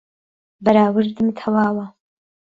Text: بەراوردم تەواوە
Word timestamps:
بەراوردم 0.63 1.27
تەواوە 1.39 1.85